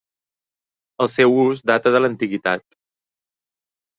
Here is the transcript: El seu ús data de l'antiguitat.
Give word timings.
El 1.05 1.09
seu 1.15 1.35
ús 1.43 1.61
data 1.71 1.93
de 1.97 2.01
l'antiguitat. 2.01 2.65